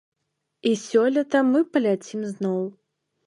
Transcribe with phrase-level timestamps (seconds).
[0.69, 2.59] І сёлета мы паляцім зноў.